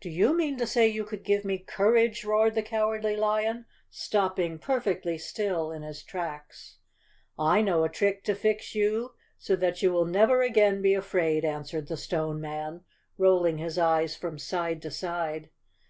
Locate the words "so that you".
9.36-9.92